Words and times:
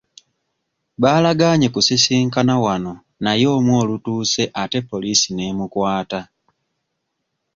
Baalagaanye 1.01 1.67
kusisinkana 1.73 2.53
wano 2.63 2.93
naye 3.23 3.45
omu 3.55 3.71
olutuuse 3.81 4.43
ate 4.61 4.79
poliisi 4.89 5.29
n'emukwata. 5.33 6.19